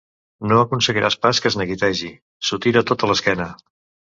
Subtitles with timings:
[0.51, 2.11] No aconseguiràs pas que es neguitegi:
[2.49, 3.51] s'ho tira tot a l'esquena.